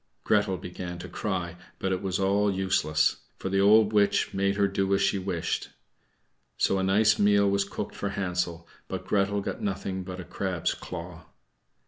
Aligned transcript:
Gretel 0.23 0.57
began 0.57 0.97
to 0.97 1.07
cry, 1.07 1.57
but 1.77 1.91
it 1.91 2.01
was 2.01 2.19
all 2.19 2.51
useless, 2.51 3.17
for 3.37 3.49
the 3.49 3.61
old 3.61 3.93
witch 3.93 4.33
made 4.33 4.55
her 4.55 4.67
do 4.67 4.91
as 4.95 5.01
she 5.03 5.19
wished. 5.19 5.69
So 6.57 6.79
a 6.79 6.83
nice 6.83 7.19
meal 7.19 7.47
was 7.47 7.69
cooked 7.69 7.93
for 7.93 8.09
Hansel, 8.09 8.67
but 8.87 9.05
Gretel 9.05 9.41
got 9.41 9.61
nothing 9.61 10.01
but 10.03 10.19
a 10.19 10.23
crab's 10.25 10.73
claw. 10.73 11.27